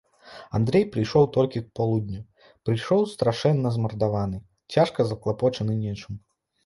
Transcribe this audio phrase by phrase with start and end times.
[0.59, 2.21] Андрэй прыйшоў толькі к полудню,
[2.69, 4.37] прыйшоў страшэнна змардаваны,
[4.77, 6.13] цяжка заклапочаны нечым.